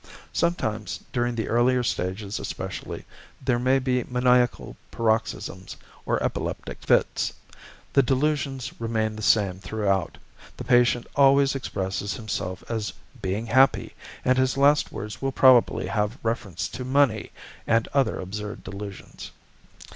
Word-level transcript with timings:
Sometimes, 0.33 1.01
during 1.13 1.35
the 1.35 1.47
earlier 1.47 1.83
stages 1.83 2.39
especially, 2.39 3.05
there 3.39 3.59
may 3.59 3.77
be 3.77 4.03
maniacal 4.05 4.75
paroxysms 4.89 5.77
or 6.07 6.23
epileptic 6.23 6.81
fits. 6.81 7.31
The 7.93 8.01
delusions 8.01 8.73
remain 8.81 9.15
the 9.15 9.21
same 9.21 9.59
throughout, 9.59 10.17
the 10.57 10.63
patient 10.63 11.05
always 11.15 11.53
expresses 11.53 12.15
himself 12.15 12.63
as 12.67 12.93
being 13.21 13.45
happy, 13.45 13.93
and 14.25 14.39
his 14.39 14.57
last 14.57 14.91
words 14.91 15.21
will 15.21 15.31
probably 15.31 15.85
have 15.85 16.17
reference 16.23 16.67
to 16.69 16.83
money 16.83 17.29
and 17.67 17.87
other 17.93 18.19
absurd 18.19 18.63
delusions. 18.63 19.29